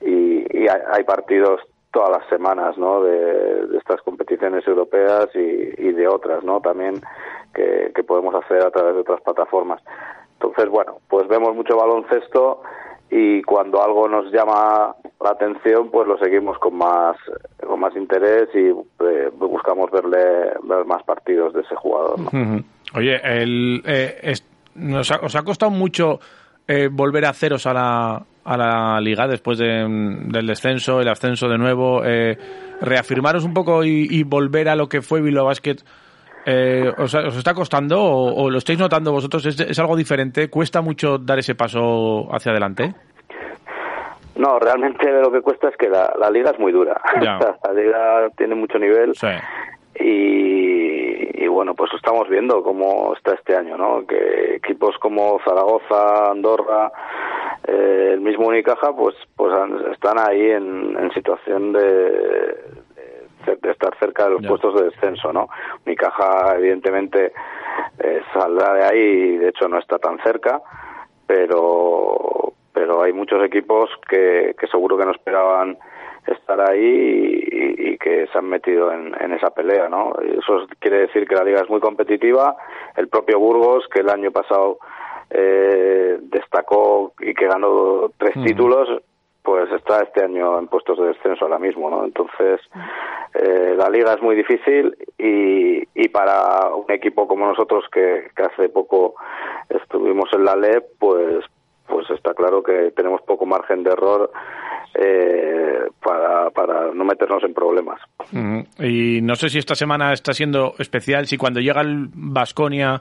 y, 0.00 0.38
y 0.58 0.68
hay, 0.68 0.80
hay 0.90 1.04
partidos 1.04 1.60
todas 1.92 2.08
las 2.16 2.26
semanas, 2.30 2.78
¿no? 2.78 3.02
De, 3.02 3.66
de 3.66 3.76
estas 3.76 4.00
competiciones 4.00 4.66
europeas 4.66 5.28
y, 5.34 5.38
y 5.76 5.92
de 5.92 6.08
otras, 6.08 6.42
¿no? 6.44 6.62
También 6.62 7.02
que, 7.52 7.92
que 7.94 8.04
podemos 8.04 8.34
hacer 8.36 8.64
a 8.64 8.70
través 8.70 8.94
de 8.94 9.00
otras 9.02 9.20
plataformas. 9.20 9.82
Entonces, 10.40 10.70
bueno, 10.70 10.96
pues 11.10 11.28
vemos 11.28 11.54
mucho 11.54 11.76
baloncesto 11.76 12.62
y 13.10 13.42
cuando 13.42 13.82
algo 13.82 14.08
nos 14.08 14.32
llama 14.32 14.94
la 15.20 15.30
atención, 15.30 15.90
pues 15.90 16.08
lo 16.08 16.16
seguimos 16.16 16.58
con 16.58 16.74
más 16.78 17.16
más 17.78 17.94
interés 17.96 18.48
y 18.54 18.68
eh, 18.68 19.30
buscamos 19.38 19.90
verle 19.90 20.18
ver 20.62 20.84
más 20.86 21.02
partidos 21.04 21.52
de 21.54 21.60
ese 21.62 21.74
jugador. 21.76 22.18
Oye, 22.94 23.20
el, 23.24 23.82
eh, 23.86 24.34
nos 24.74 25.10
ha- 25.10 25.20
¿os 25.22 25.34
ha 25.36 25.42
costado 25.42 25.70
mucho 25.70 26.20
eh, 26.66 26.88
volver 26.90 27.24
a 27.24 27.32
ceros 27.32 27.66
a 27.66 27.72
la, 27.74 28.22
a 28.44 28.56
la 28.56 29.00
liga 29.00 29.26
después 29.26 29.58
de, 29.58 29.66
del 30.26 30.46
descenso, 30.46 31.00
el 31.00 31.08
ascenso 31.08 31.48
de 31.48 31.58
nuevo? 31.58 32.02
eh, 32.04 32.36
reafirmaros 32.80 33.44
un 33.44 33.54
poco 33.54 33.82
y, 33.84 34.06
y 34.10 34.22
volver 34.22 34.68
a 34.68 34.76
lo 34.76 34.88
que 34.88 35.02
fue 35.02 35.20
Bilbao 35.20 35.46
Basket. 35.46 35.76
Eh, 36.46 36.90
¿os, 36.96 37.12
os 37.14 37.36
está 37.36 37.52
costando 37.52 38.00
o, 38.00 38.44
o 38.44 38.48
lo 38.50 38.58
estáis 38.58 38.78
notando 38.78 39.12
vosotros? 39.12 39.44
¿Es, 39.44 39.58
es 39.60 39.78
algo 39.78 39.96
diferente? 39.96 40.48
¿Cuesta 40.48 40.80
mucho 40.80 41.18
dar 41.18 41.38
ese 41.40 41.54
paso 41.54 42.32
hacia 42.34 42.52
adelante? 42.52 42.94
No, 44.38 44.58
realmente 44.58 45.10
lo 45.20 45.30
que 45.30 45.42
cuesta 45.42 45.68
es 45.68 45.76
que 45.76 45.88
la, 45.88 46.12
la 46.18 46.30
liga 46.30 46.50
es 46.52 46.58
muy 46.58 46.72
dura. 46.72 47.00
La 47.20 47.72
liga 47.74 48.30
tiene 48.36 48.54
mucho 48.54 48.78
nivel 48.78 49.14
Sí. 49.14 49.26
y, 49.96 51.44
y 51.44 51.46
bueno, 51.48 51.74
pues 51.74 51.92
estamos 51.94 52.28
viendo 52.28 52.62
cómo 52.62 53.14
está 53.16 53.34
este 53.34 53.56
año, 53.56 53.76
¿no? 53.76 54.06
Que 54.06 54.54
equipos 54.56 54.96
como 54.98 55.40
Zaragoza, 55.44 56.30
Andorra, 56.30 56.90
eh, 57.66 58.10
el 58.14 58.20
mismo 58.20 58.46
Unicaja, 58.46 58.92
pues 58.94 59.16
pues 59.36 59.52
están 59.92 60.18
ahí 60.18 60.50
en, 60.52 60.96
en 60.98 61.10
situación 61.12 61.72
de, 61.72 61.80
de, 63.46 63.56
de 63.60 63.70
estar 63.70 63.96
cerca 63.98 64.24
de 64.24 64.30
los 64.30 64.46
puestos 64.46 64.74
de 64.76 64.84
descenso, 64.90 65.32
¿no? 65.32 65.48
Unicaja, 65.84 66.54
evidentemente, 66.56 67.32
eh, 67.98 68.20
saldrá 68.32 68.72
de 68.74 68.84
ahí 68.84 68.98
y 69.34 69.36
de 69.38 69.48
hecho 69.48 69.68
no 69.68 69.78
está 69.78 69.98
tan 69.98 70.18
cerca, 70.22 70.60
pero 71.26 72.47
pero 72.78 73.02
hay 73.02 73.12
muchos 73.12 73.42
equipos 73.44 73.90
que, 74.08 74.54
que 74.56 74.68
seguro 74.68 74.96
que 74.96 75.04
no 75.04 75.10
esperaban 75.10 75.76
estar 76.28 76.60
ahí 76.60 77.42
y, 77.50 77.88
y 77.88 77.98
que 77.98 78.28
se 78.28 78.38
han 78.38 78.48
metido 78.48 78.92
en, 78.92 79.16
en 79.20 79.32
esa 79.32 79.50
pelea, 79.50 79.88
¿no? 79.88 80.12
Eso 80.20 80.64
quiere 80.78 81.00
decir 81.00 81.26
que 81.26 81.34
la 81.34 81.42
liga 81.42 81.60
es 81.60 81.68
muy 81.68 81.80
competitiva. 81.80 82.54
El 82.96 83.08
propio 83.08 83.40
Burgos, 83.40 83.88
que 83.92 84.02
el 84.02 84.10
año 84.10 84.30
pasado 84.30 84.78
eh, 85.28 86.18
destacó 86.20 87.14
y 87.18 87.34
que 87.34 87.48
ganó 87.48 88.12
tres 88.16 88.34
títulos, 88.44 88.88
pues 89.42 89.72
está 89.72 90.02
este 90.02 90.22
año 90.22 90.56
en 90.60 90.68
puestos 90.68 90.98
de 91.00 91.08
descenso 91.08 91.46
ahora 91.46 91.58
mismo, 91.58 91.90
¿no? 91.90 92.04
Entonces, 92.04 92.60
eh, 93.34 93.74
la 93.76 93.90
liga 93.90 94.12
es 94.12 94.22
muy 94.22 94.36
difícil 94.36 94.96
y, 95.18 95.82
y 96.00 96.08
para 96.10 96.72
un 96.76 96.88
equipo 96.92 97.26
como 97.26 97.44
nosotros 97.44 97.86
que, 97.90 98.30
que 98.36 98.42
hace 98.44 98.68
poco 98.68 99.16
estuvimos 99.68 100.32
en 100.32 100.44
la 100.44 100.54
LEP, 100.54 100.84
pues 101.00 101.44
pues 101.88 102.08
está 102.10 102.34
claro 102.34 102.62
que 102.62 102.92
tenemos 102.94 103.22
poco 103.22 103.46
margen 103.46 103.82
de 103.82 103.90
error 103.90 104.30
eh, 104.94 105.80
para, 106.02 106.50
para 106.50 106.92
no 106.92 107.04
meternos 107.04 107.42
en 107.44 107.54
problemas. 107.54 108.00
Ujú. 108.32 108.84
Y 108.84 109.20
no 109.22 109.34
sé 109.34 109.48
si 109.48 109.58
esta 109.58 109.74
semana 109.74 110.12
está 110.12 110.32
siendo 110.32 110.74
especial, 110.78 111.26
si 111.26 111.36
cuando 111.36 111.60
llega 111.60 111.80
el 111.80 112.08
Vasconia 112.12 113.00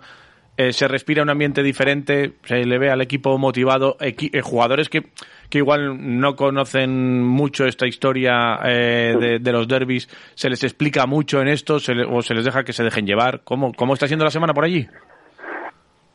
se 0.71 0.87
respira 0.87 1.21
un 1.21 1.29
ambiente 1.29 1.61
diferente, 1.61 2.33
se 2.45 2.65
le 2.65 2.79
ve 2.79 2.89
al 2.89 2.99
equipo 3.01 3.37
motivado, 3.37 3.95
equi- 3.99 4.31
eh, 4.33 4.41
jugadores 4.41 4.89
que, 4.89 5.03
que 5.51 5.59
igual 5.59 6.19
no 6.19 6.35
conocen 6.35 7.21
mucho 7.23 7.65
esta 7.67 7.85
historia 7.85 8.57
eh, 8.65 9.13
de, 9.19 9.37
de 9.37 9.51
los 9.51 9.67
derbis, 9.67 10.07
se 10.33 10.49
les 10.49 10.63
explica 10.63 11.05
mucho 11.05 11.41
en 11.41 11.47
esto 11.47 11.77
se 11.79 11.93
le- 11.93 12.05
o 12.05 12.23
se 12.23 12.33
les 12.33 12.43
deja 12.43 12.63
que 12.63 12.73
se 12.73 12.83
dejen 12.83 13.05
llevar. 13.05 13.41
¿Cómo, 13.43 13.71
¿Cómo 13.71 13.93
está 13.93 14.07
siendo 14.07 14.25
la 14.25 14.31
semana 14.31 14.55
por 14.55 14.63
allí? 14.63 14.87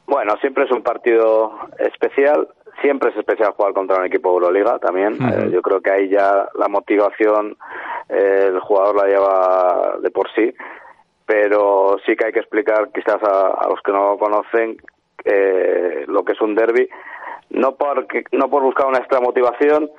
Bueno, 0.09 0.35
siempre 0.41 0.65
es 0.65 0.73
un 0.73 0.83
partido 0.83 1.53
especial. 1.79 2.49
Siempre 2.83 3.11
es 3.11 3.17
especial 3.17 3.53
jugar 3.53 3.73
contra 3.73 3.97
un 3.99 4.05
equipo 4.07 4.29
de 4.31 4.35
Euroliga 4.35 4.79
también. 4.79 5.15
Eh, 5.15 5.51
yo 5.51 5.63
creo 5.63 5.81
que 5.81 5.91
ahí 5.91 6.09
ya 6.09 6.49
la 6.55 6.69
motivación 6.69 7.57
eh, 8.09 8.47
el 8.49 8.61
jugador 8.61 8.97
la 8.97 9.07
lleva 9.07 9.97
de 10.03 10.11
por 10.11 10.29
sí. 10.35 10.53
Pero 11.25 11.97
sí 12.05 12.17
que 12.17 12.27
hay 12.27 12.33
que 12.33 12.41
explicar 12.41 12.91
quizás 12.93 13.23
a, 13.23 13.49
a 13.49 13.69
los 13.69 13.81
que 13.83 13.93
no 13.93 14.11
lo 14.11 14.19
conocen 14.19 14.77
eh, 15.25 16.05
lo 16.09 16.25
que 16.25 16.33
es 16.33 16.41
un 16.41 16.55
derby. 16.55 16.89
No, 17.51 17.77
porque, 17.77 18.25
no 18.33 18.49
por 18.51 18.63
buscar 18.63 18.87
una 18.87 18.99
extra 18.99 19.21
motivación, 19.21 19.91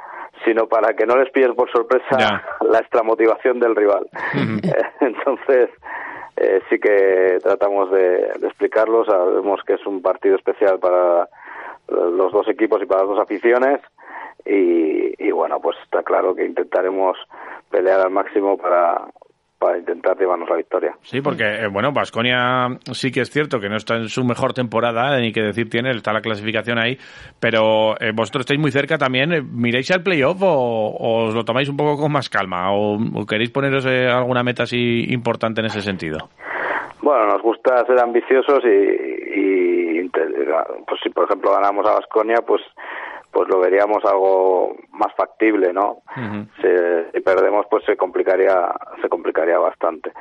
sino 0.43 0.67
para 0.67 0.93
que 0.93 1.05
no 1.05 1.15
les 1.17 1.31
pilles 1.31 1.51
por 1.55 1.71
sorpresa 1.71 2.17
Ya. 2.17 2.43
la 2.67 2.79
extra 2.79 3.03
motivación 3.03 3.59
del 3.59 3.75
rival. 3.75 4.07
Eh, 4.63 4.83
Entonces, 5.01 5.69
eh, 6.37 6.61
sí 6.69 6.79
que 6.79 7.37
tratamos 7.43 7.91
de, 7.91 8.31
de 8.39 8.47
explicarlo. 8.47 9.05
Sabemos 9.05 9.61
que 9.65 9.73
es 9.73 9.85
un 9.85 10.01
partido 10.01 10.35
especial 10.35 10.79
para 10.79 11.27
los 11.87 12.31
dos 12.31 12.47
equipos 12.47 12.81
y 12.81 12.85
para 12.85 13.01
las 13.01 13.09
dos 13.09 13.19
aficiones. 13.19 13.81
Y, 14.45 15.13
y 15.17 15.31
bueno, 15.31 15.59
pues 15.61 15.77
está 15.83 16.03
claro 16.03 16.35
que 16.35 16.45
intentaremos 16.45 17.17
pelear 17.71 18.01
al 18.01 18.11
máximo 18.11 18.57
para, 18.57 19.05
para 19.57 19.77
intentar 19.77 20.17
llevarnos 20.17 20.49
la 20.49 20.57
victoria. 20.57 20.97
Sí, 21.01 21.21
porque, 21.21 21.45
eh, 21.45 21.67
bueno, 21.71 21.93
Vasconia 21.93 22.67
sí 22.91 23.09
que 23.09 23.21
es 23.21 23.29
cierto 23.29 23.59
que 23.61 23.69
no 23.69 23.77
está 23.77 23.95
en 23.95 24.09
su 24.09 24.25
mejor 24.25 24.51
temporada, 24.53 25.17
ni 25.19 25.31
que 25.31 25.41
decir 25.41 25.69
tiene, 25.69 25.91
está 25.91 26.11
la 26.11 26.19
clasificación 26.19 26.77
ahí, 26.77 26.97
pero 27.39 27.93
eh, 28.01 28.11
vosotros 28.13 28.41
estáis 28.41 28.59
muy 28.59 28.71
cerca 28.71 28.97
también. 28.97 29.31
eh, 29.31 29.41
¿Miráis 29.41 29.89
al 29.91 30.03
playoff 30.03 30.41
o, 30.41 30.47
o 30.47 31.27
os 31.27 31.33
lo 31.33 31.45
tomáis 31.45 31.69
un 31.69 31.77
poco 31.77 31.95
con 31.95 32.11
más 32.11 32.29
calma? 32.29 32.73
¿O, 32.73 32.95
o 32.95 33.25
queréis 33.25 33.51
poneros 33.51 33.85
eh, 33.85 34.07
alguna 34.07 34.43
meta 34.43 34.63
así 34.63 35.05
importante 35.07 35.61
en 35.61 35.67
ese 35.67 35.81
sentido? 35.81 36.17
Bueno, 37.01 37.27
nos 37.27 37.41
gusta 37.41 37.85
ser 37.85 37.99
ambiciosos 37.99 38.61
y, 38.63 39.39
y 39.39 39.52
pues 40.10 41.00
si 41.03 41.10
por 41.10 41.25
ejemplo 41.25 41.51
ganamos 41.53 41.88
a 41.88 41.93
Vasconia, 41.93 42.38
pues 42.45 42.62
pues 43.31 43.50
lo 43.50 43.60
veríamos 43.60 44.05
algo 44.05 44.75
más 44.91 45.12
factible, 45.15 45.74
¿no? 45.74 46.03
Se- 46.62 47.12
si 47.12 47.19
perdemos, 47.22 47.65
pues 47.67 47.83
se 47.83 47.98
complicaría, 47.98 48.72
se 49.01 49.10
complicaría 49.10 49.57
bastante. 49.57 50.12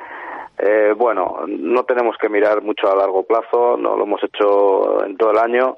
Eh, 0.57 0.93
bueno, 0.97 1.41
no 1.47 1.83
tenemos 1.83 2.17
que 2.17 2.27
mirar 2.29 2.63
mucho 2.63 2.91
a 2.91 2.95
largo 2.95 3.21
plazo, 3.23 3.77
no 3.77 3.95
lo 3.97 4.03
hemos 4.05 4.23
hecho 4.23 5.05
en 5.05 5.15
todo 5.17 5.29
el 5.31 5.37
año 5.37 5.75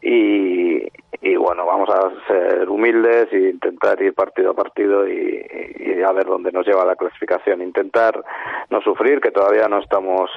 y, 0.00 0.86
y 1.20 1.36
bueno, 1.36 1.66
vamos 1.66 1.90
a 1.90 2.10
ser 2.26 2.68
humildes 2.68 3.28
e 3.32 3.50
intentar 3.50 4.00
ir 4.00 4.14
partido 4.14 4.52
a 4.52 4.54
partido 4.54 5.06
y, 5.06 5.44
y 5.80 6.02
a 6.02 6.12
ver 6.12 6.24
dónde 6.26 6.50
nos 6.50 6.66
lleva 6.66 6.84
la 6.86 6.96
clasificación. 6.96 7.60
Intentar 7.60 8.22
no 8.70 8.80
sufrir, 8.80 9.20
que 9.20 9.30
todavía 9.32 9.68
no 9.68 9.80
estamos 9.80 10.30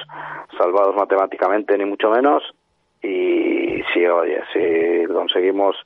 salvados 0.58 0.94
matemáticamente 0.94 1.76
ni 1.78 1.86
mucho 1.86 2.10
menos 2.10 2.42
y 3.04 3.82
si 3.92 4.06
oye 4.06 4.40
si 4.52 5.12
conseguimos 5.12 5.76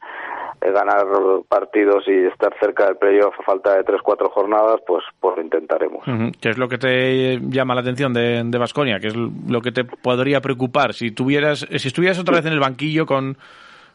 eh, 0.61 0.71
ganar 0.73 1.05
partidos 1.49 2.05
y 2.07 2.27
estar 2.27 2.53
cerca 2.61 2.87
del 2.87 2.97
playoff 2.97 3.35
a 3.39 3.43
falta 3.43 3.77
de 3.77 3.85
tres 3.85 4.01
cuatro 4.03 4.29
jornadas 4.31 4.81
pues 4.87 5.05
pues 5.21 5.37
lo 5.37 5.43
intentaremos. 5.43 6.05
¿Qué 6.41 6.51
es 6.51 6.59
lo 6.59 6.69
que 6.69 6.79
te 6.79 7.39
llama 7.41 7.75
la 7.75 7.81
atención 7.83 8.13
de 8.15 8.43
de 8.45 8.59
Baskonia? 8.59 9.01
¿Qué 9.01 9.09
es 9.09 9.17
lo 9.17 9.61
que 9.61 9.73
te 9.73 9.85
podría 9.85 10.41
preocupar 10.41 10.95
si 10.95 11.11
tuvieras, 11.11 11.67
si 11.77 11.89
estuvieras 11.89 12.19
otra 12.19 12.37
vez 12.37 12.47
en 12.47 12.53
el 12.53 12.61
banquillo 12.61 13.05
con 13.07 13.37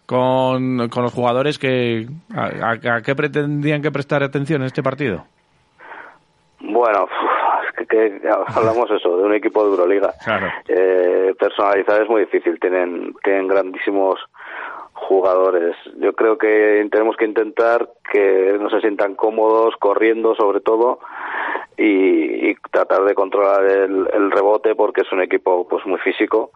con, 0.05 0.89
con 0.89 1.03
los 1.03 1.13
jugadores 1.13 1.57
que 1.57 2.05
a, 2.35 2.71
a- 2.73 2.95
a 2.97 3.01
qué 3.01 3.15
pretendían 3.15 3.81
que 3.81 3.89
prestar 3.91 4.21
atención 4.21 4.61
en 4.61 4.67
este 4.67 4.83
partido? 4.83 5.25
bueno 6.59 7.07
que, 7.89 8.21
hablamos 8.55 8.89
eso 8.91 9.17
de 9.17 9.23
un 9.23 9.33
equipo 9.33 9.63
de 9.63 9.71
Euroliga. 9.71 10.13
Claro. 10.23 10.47
Eh, 10.67 11.33
personalizar 11.39 12.01
es 12.01 12.09
muy 12.09 12.21
difícil 12.21 12.59
tienen 12.59 13.13
tienen 13.23 13.47
grandísimos 13.47 14.19
jugadores. 14.93 15.75
Yo 15.97 16.13
creo 16.13 16.37
que 16.37 16.87
tenemos 16.91 17.17
que 17.17 17.25
intentar 17.25 17.89
que 18.11 18.57
no 18.59 18.69
se 18.69 18.79
sientan 18.79 19.15
cómodos 19.15 19.75
corriendo 19.79 20.35
sobre 20.35 20.61
todo 20.61 20.99
y, 21.77 22.49
y 22.49 22.55
tratar 22.71 23.03
de 23.03 23.15
controlar 23.15 23.65
el, 23.65 24.07
el 24.13 24.31
rebote 24.31 24.75
porque 24.75 25.01
es 25.01 25.11
un 25.11 25.21
equipo 25.21 25.67
pues 25.67 25.85
muy 25.85 25.99
físico. 25.99 26.51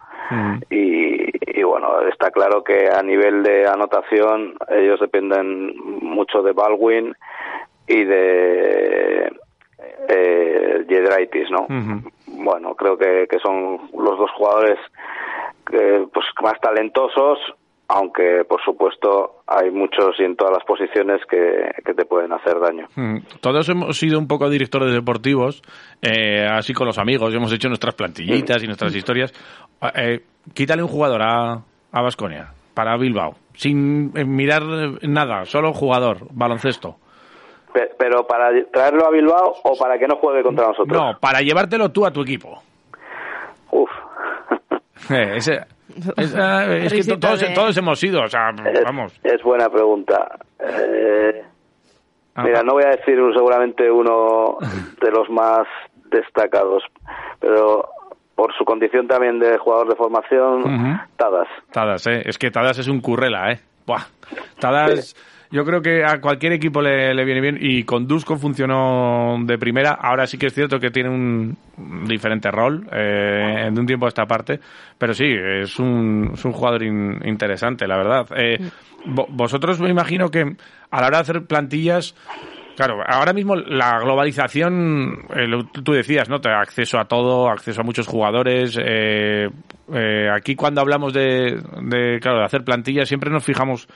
Y, 0.70 1.60
y 1.60 1.64
bueno 1.64 2.02
está 2.10 2.32
claro 2.32 2.62
que 2.62 2.90
a 2.90 3.02
nivel 3.02 3.44
de 3.44 3.66
anotación 3.66 4.56
ellos 4.70 5.00
dependen 5.00 5.74
mucho 6.02 6.42
de 6.42 6.52
Baldwin 6.52 7.16
y 7.88 8.04
de 8.04 9.32
eh, 10.10 10.86
Giedraitis, 10.88 11.50
¿no? 11.52 11.68
Bueno, 12.28 12.76
creo 12.76 12.98
que, 12.98 13.28
que 13.30 13.40
son 13.40 13.90
los 13.98 14.18
dos 14.18 14.32
jugadores 14.38 14.80
que, 15.66 16.08
pues 16.14 16.26
más 16.42 16.60
talentosos, 16.62 17.40
aunque 17.90 18.44
por 18.48 18.62
supuesto 18.64 19.42
hay 19.48 19.72
muchos 19.72 20.20
y 20.20 20.24
en 20.24 20.36
todas 20.36 20.54
las 20.54 20.66
posiciones 20.66 21.22
que, 21.30 21.72
que 21.86 21.94
te 21.94 22.06
pueden 22.06 22.34
hacer 22.34 22.60
daño. 22.60 22.88
Mm. 22.96 23.18
Todos 23.42 23.68
hemos 23.70 23.98
sido 23.98 24.20
un 24.20 24.28
poco 24.28 24.50
directores 24.50 24.94
deportivos, 24.94 25.62
eh, 26.02 26.46
así 26.46 26.74
con 26.74 26.88
los 26.88 26.98
amigos, 26.98 27.34
hemos 27.34 27.52
hecho 27.54 27.70
nuestras 27.70 27.96
plantillitas 27.96 28.62
y 28.64 28.68
nuestras 28.68 28.96
historias. 28.96 29.34
Eh, 29.96 30.22
quítale 30.54 30.84
un 30.84 30.90
jugador 30.90 31.22
a, 31.22 31.54
a 31.92 32.02
Baskonia, 32.02 32.52
para 32.74 32.98
Bilbao, 32.98 33.36
sin 33.54 34.12
eh, 34.16 34.26
mirar 34.26 34.64
nada, 35.04 35.46
solo 35.46 35.74
jugador, 35.74 36.28
baloncesto. 36.32 36.98
Pe- 37.74 37.92
Pero 37.98 38.26
para 38.26 38.50
traerlo 38.72 39.06
a 39.06 39.12
Bilbao 39.12 39.56
o 39.64 39.78
para 39.78 39.98
que 40.00 40.08
no 40.08 40.16
juegue 40.18 40.44
contra 40.44 40.68
nosotros. 40.68 40.88
No, 40.98 41.20
para 41.20 41.42
llevártelo 41.42 41.90
tú 41.92 42.06
a 42.06 42.12
tu 42.12 42.22
equipo. 42.22 42.62
Uf. 43.72 43.90
Eh, 45.10 45.34
ese- 45.38 45.62
esa- 46.18 46.76
es 46.76 46.92
que 46.92 47.18
todos, 47.18 47.54
todos 47.54 47.78
hemos 47.78 48.04
ido, 48.04 48.24
o 48.24 48.28
sea, 48.28 48.50
Es, 48.74 48.84
vamos. 48.84 49.18
es 49.24 49.42
buena 49.44 49.70
pregunta. 49.70 50.38
Eh, 50.60 51.44
Ah, 52.40 52.44
Mira, 52.44 52.62
no 52.62 52.74
voy 52.74 52.84
a 52.84 52.90
decir 52.90 53.18
seguramente 53.34 53.90
uno 53.90 54.58
de 55.02 55.10
los 55.12 55.28
más 55.28 55.66
destacados, 56.12 56.84
pero 57.40 57.90
por 58.36 58.54
su 58.56 58.64
condición 58.64 59.08
también 59.08 59.40
de 59.40 59.58
jugador 59.58 59.90
de 59.90 59.96
formación. 59.96 61.02
Tadas. 61.18 61.48
Tadas, 61.72 62.06
eh. 62.06 62.22
Es 62.26 62.38
que 62.38 62.52
Tadas 62.52 62.78
es 62.78 62.90
un 62.90 63.02
currela, 63.02 63.52
¿eh? 63.54 63.60
Buah. 63.88 64.04
Tadas, 64.60 65.16
yo 65.52 65.64
creo 65.66 65.82
que 65.82 66.04
a 66.04 66.20
cualquier 66.20 66.54
equipo 66.54 66.82
le, 66.82 67.14
le 67.14 67.26
viene 67.26 67.42
bien 67.42 67.58
y 67.60 67.84
con 67.84 68.08
Dusko 68.08 68.38
funcionó 68.38 69.38
de 69.44 69.58
primera. 69.58 69.92
Ahora 69.92 70.28
sí 70.28 70.38
que 70.38 70.48
es 70.48 70.54
cierto 70.54 70.80
que 70.80 70.92
tiene 70.92 71.10
un 71.10 71.58
diferente 72.08 72.52
rol 72.52 72.88
eh, 72.92 73.70
de 73.72 73.80
un 73.80 73.86
tiempo 73.86 74.06
a 74.06 74.10
esta 74.10 74.26
parte, 74.26 74.60
pero 74.98 75.14
sí, 75.14 75.26
es 75.28 75.80
un, 75.80 76.32
es 76.34 76.44
un 76.46 76.52
jugador 76.52 76.84
in- 76.84 77.20
interesante, 77.26 77.88
la 77.88 77.98
verdad. 77.98 78.28
Eh, 78.36 78.60
vo- 79.06 79.28
vosotros 79.30 79.80
me 79.80 79.90
imagino 79.90 80.30
que 80.30 80.42
a 80.92 81.02
la 81.02 81.08
hora 81.08 81.18
de 81.18 81.22
hacer 81.22 81.46
plantillas, 81.46 82.16
Claro, 82.76 83.00
ahora 83.08 83.34
mismo 83.34 83.56
la 83.56 83.98
globalización, 84.00 85.26
eh, 85.36 85.48
lo- 85.48 85.64
tú 85.66 85.94
decías, 85.94 86.30
¿no? 86.30 86.36
Acceso 86.44 87.00
a 87.00 87.06
todo, 87.06 87.50
acceso 87.50 87.82
a 87.82 87.84
muchos 87.84 88.06
jugadores. 88.06 88.78
eh, 88.80 89.50
eh, 89.92 90.30
aquí 90.32 90.56
cuando 90.56 90.82
hablamos 90.82 91.12
de, 91.12 91.60
de, 91.82 92.20
claro, 92.22 92.38
de 92.38 92.46
hacer 92.46 92.64
plantillas, 92.64 93.08
siempre 93.08 93.32
nos 93.32 93.44
fijamos, 93.44 93.88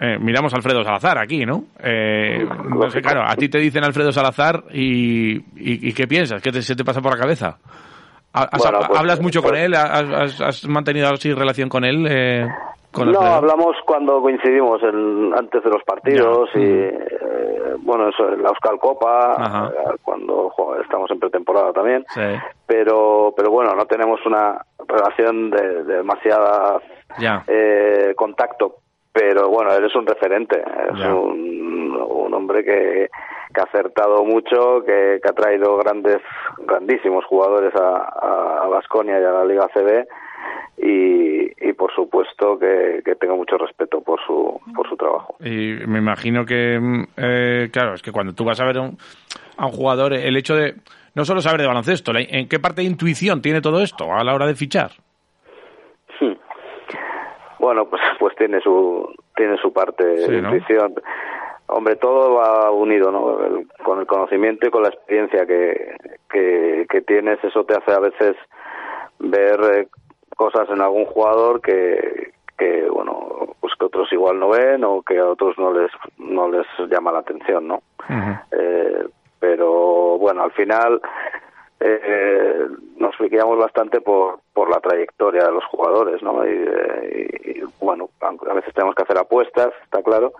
eh, 0.00 0.18
miramos 0.20 0.52
a 0.52 0.56
Alfredo 0.56 0.82
Salazar 0.84 1.18
aquí, 1.18 1.44
¿no? 1.44 1.64
Eh, 1.82 2.46
no 2.68 2.88
sé, 2.90 3.00
claro, 3.02 3.22
a 3.26 3.34
ti 3.36 3.48
te 3.48 3.58
dicen 3.58 3.84
Alfredo 3.84 4.12
Salazar 4.12 4.64
y, 4.72 5.36
y, 5.36 5.88
y 5.88 5.92
¿qué 5.92 6.06
piensas? 6.06 6.40
¿Qué 6.42 6.50
te, 6.52 6.62
se 6.62 6.76
te 6.76 6.84
pasa 6.84 7.00
por 7.00 7.12
la 7.14 7.20
cabeza? 7.20 7.58
¿Ha- 8.32 8.42
has- 8.52 8.62
Bueno, 8.62 8.78
pues- 8.86 8.98
¿Hablas 8.98 9.20
mucho 9.20 9.42
con 9.42 9.50
pues- 9.52 9.62
él? 9.64 9.74
¿Has, 9.74 10.66
mantenido 10.68 11.08
así 11.08 11.32
relación 11.32 11.68
con 11.68 11.84
él? 11.84 12.06
eh, 12.08 12.46
con 12.92 13.10
No, 13.12 13.20
hablamos 13.20 13.76
cuando 13.84 14.20
coincidimos 14.22 14.82
en- 14.82 15.32
antes 15.36 15.62
de 15.62 15.70
los 15.70 15.82
partidos 15.84 16.48
Ya. 16.54 16.60
y, 16.60 16.64
Mm. 16.64 16.68
eh, 16.70 17.74
bueno, 17.80 18.08
eso, 18.08 18.28
en 18.32 18.42
la 18.42 18.48
Euskal 18.50 18.78
Copa, 18.78 19.70
eh, 19.74 19.96
cuando 20.02 20.48
jo- 20.50 20.76
estamos 20.80 21.10
en 21.10 21.18
pretemporada 21.20 21.72
también. 21.72 22.04
Sí. 22.14 22.20
Pero, 22.66 23.32
pero 23.36 23.50
bueno, 23.50 23.74
no 23.74 23.84
tenemos 23.86 24.20
una 24.26 24.58
relación 24.86 25.50
de, 25.50 25.84
de 25.84 25.94
demasiada 25.96 26.80
Ya. 27.18 27.44
eh, 27.46 28.14
contacto. 28.16 28.76
Pero 29.18 29.48
bueno, 29.48 29.74
él 29.74 29.84
es 29.84 29.94
un 29.96 30.06
referente, 30.06 30.60
es 30.60 31.04
un, 31.06 32.00
un 32.08 32.34
hombre 32.34 32.62
que, 32.62 33.08
que 33.52 33.60
ha 33.60 33.64
acertado 33.64 34.24
mucho, 34.24 34.84
que, 34.86 35.18
que 35.20 35.28
ha 35.28 35.32
traído 35.32 35.76
grandes, 35.76 36.18
grandísimos 36.58 37.24
jugadores 37.24 37.74
a, 37.74 38.62
a 38.62 38.68
Basconia 38.68 39.18
y 39.20 39.24
a 39.24 39.32
la 39.32 39.44
Liga 39.44 39.66
CB 39.74 40.06
y, 40.86 41.68
y 41.68 41.72
por 41.72 41.92
supuesto 41.96 42.60
que, 42.60 43.02
que 43.04 43.16
tengo 43.16 43.36
mucho 43.36 43.58
respeto 43.58 44.02
por 44.02 44.20
su, 44.24 44.60
por 44.72 44.88
su 44.88 44.96
trabajo. 44.96 45.34
Y 45.40 45.74
me 45.88 45.98
imagino 45.98 46.44
que, 46.44 46.78
eh, 47.16 47.70
claro, 47.72 47.94
es 47.94 48.02
que 48.02 48.12
cuando 48.12 48.34
tú 48.34 48.44
vas 48.44 48.60
a 48.60 48.66
ver 48.66 48.76
a 48.76 48.82
un, 48.82 48.98
a 49.56 49.66
un 49.66 49.72
jugador, 49.72 50.12
el 50.12 50.36
hecho 50.36 50.54
de 50.54 50.76
no 51.16 51.24
solo 51.24 51.40
saber 51.40 51.60
de 51.60 51.66
baloncesto, 51.66 52.12
¿en 52.14 52.48
qué 52.48 52.60
parte 52.60 52.82
de 52.82 52.86
intuición 52.86 53.42
tiene 53.42 53.60
todo 53.60 53.82
esto 53.82 54.12
a 54.12 54.22
la 54.22 54.32
hora 54.32 54.46
de 54.46 54.54
fichar? 54.54 54.92
Bueno, 57.58 57.86
pues, 57.86 58.02
pues 58.18 58.34
tiene 58.36 58.60
su 58.60 59.12
tiene 59.36 59.56
su 59.58 59.72
parte 59.72 60.16
Sí, 60.26 60.30
de 60.32 60.42
¿no? 60.42 60.54
intuición. 60.54 60.94
Hombre, 61.68 61.96
todo 61.96 62.34
va 62.36 62.70
unido, 62.70 63.10
¿no? 63.10 63.44
El- 63.44 63.68
con 63.84 64.00
el 64.00 64.06
conocimiento 64.06 64.66
y 64.66 64.70
con 64.70 64.82
la 64.82 64.88
experiencia 64.88 65.44
que, 65.46 65.96
que, 66.30 66.86
que 66.88 67.00
tienes, 67.02 67.42
eso 67.44 67.64
te 67.64 67.74
hace 67.76 67.92
a 67.92 67.98
veces 68.00 68.36
ver 69.18 69.60
eh, 69.74 69.88
cosas 70.36 70.68
en 70.70 70.80
algún 70.80 71.04
jugador 71.04 71.60
que, 71.60 72.32
que, 72.56 72.88
bueno, 72.88 73.54
pues 73.60 73.74
que 73.78 73.84
otros 73.84 74.10
igual 74.12 74.38
no 74.40 74.48
ven 74.48 74.82
o 74.84 75.02
que 75.02 75.18
a 75.18 75.26
otros 75.26 75.58
no 75.58 75.72
les, 75.72 75.90
no 76.16 76.48
les 76.48 76.66
llama 76.88 77.12
la 77.12 77.18
atención, 77.18 77.68
¿no? 77.68 77.82
Eh, 78.52 79.04
pero 79.38 80.16
bueno, 80.18 80.42
al 80.44 80.52
final 80.52 81.00
eh, 81.80 82.66
nos 82.96 83.14
guiamos 83.30 83.58
bastante 83.58 84.00
por, 84.00 84.40
por 84.52 84.68
la 84.70 84.80
trayectoria 84.80 85.44
de 85.44 85.52
los 85.52 85.64
jugadores, 85.66 86.22
¿no? 86.22 86.44
Y, 86.44 86.50
eh, 86.50 87.40
y, 87.56 87.84
bueno, 87.84 88.08
aunque 88.20 88.50
a 88.50 88.54
veces 88.54 88.74
tenemos 88.74 88.94
que 88.94 89.02
hacer 89.02 89.18
apuestas, 89.18 89.68
está 89.84 90.02
claro, 90.02 90.32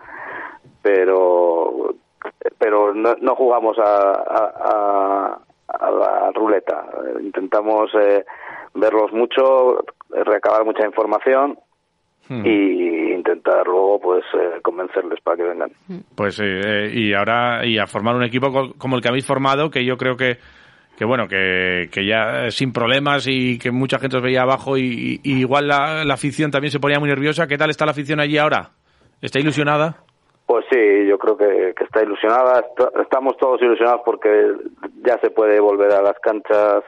pero 0.82 1.94
pero 2.58 2.92
no, 2.94 3.14
no 3.20 3.34
jugamos 3.36 3.78
a, 3.78 4.12
a, 4.12 4.52
a- 4.58 5.38
a 5.68 5.90
la 5.90 6.30
ruleta. 6.34 6.84
Intentamos 7.20 7.90
eh, 7.94 8.24
verlos 8.74 9.12
mucho, 9.12 9.84
recabar 10.10 10.64
mucha 10.64 10.84
información 10.86 11.58
y 12.30 13.12
intentar 13.12 13.66
luego 13.66 14.00
pues 14.00 14.24
eh, 14.34 14.60
convencerles 14.62 15.20
para 15.22 15.36
que 15.38 15.42
vengan. 15.44 15.70
Pues 16.14 16.34
sí, 16.36 16.44
eh, 16.44 16.90
y 16.92 17.14
ahora 17.14 17.64
y 17.64 17.78
a 17.78 17.86
formar 17.86 18.16
un 18.16 18.22
equipo 18.24 18.52
co- 18.52 18.74
como 18.76 18.96
el 18.96 19.02
que 19.02 19.08
habéis 19.08 19.26
formado, 19.26 19.70
que 19.70 19.84
yo 19.84 19.96
creo 19.96 20.16
que 20.16 20.36
que 20.98 21.04
bueno, 21.04 21.28
que, 21.28 21.88
que 21.92 22.04
ya 22.04 22.50
sin 22.50 22.72
problemas 22.72 23.26
y 23.28 23.56
que 23.58 23.70
mucha 23.70 24.00
gente 24.00 24.16
os 24.16 24.22
veía 24.22 24.42
abajo 24.42 24.76
y, 24.76 25.20
y 25.22 25.38
igual 25.40 25.68
la, 25.68 26.04
la 26.04 26.14
afición 26.14 26.50
también 26.50 26.72
se 26.72 26.80
ponía 26.80 26.98
muy 26.98 27.08
nerviosa. 27.08 27.46
¿Qué 27.46 27.56
tal 27.56 27.70
está 27.70 27.84
la 27.84 27.92
afición 27.92 28.18
allí 28.18 28.36
ahora? 28.36 28.70
¿Está 29.22 29.38
ilusionada? 29.38 29.98
Pues 30.46 30.64
sí, 30.72 31.06
yo 31.06 31.16
creo 31.18 31.36
que, 31.36 31.72
que 31.76 31.84
está 31.84 32.02
ilusionada. 32.02 32.60
Est- 32.60 33.00
estamos 33.02 33.36
todos 33.36 33.62
ilusionados 33.62 34.00
porque 34.04 34.28
ya 35.06 35.18
se 35.20 35.30
puede 35.30 35.60
volver 35.60 35.92
a 35.92 36.02
las 36.02 36.18
canchas 36.20 36.82